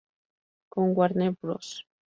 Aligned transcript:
Con 0.67 0.95
Warner 0.97 1.35
Bros. 1.39 1.85